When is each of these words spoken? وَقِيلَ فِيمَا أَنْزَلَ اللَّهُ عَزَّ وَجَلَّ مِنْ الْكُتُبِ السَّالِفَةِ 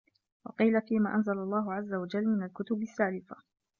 وَقِيلَ 0.45 0.81
فِيمَا 0.81 1.15
أَنْزَلَ 1.15 1.33
اللَّهُ 1.37 1.73
عَزَّ 1.73 1.93
وَجَلَّ 1.93 2.25
مِنْ 2.27 2.43
الْكُتُبِ 2.43 2.81
السَّالِفَةِ 2.81 3.35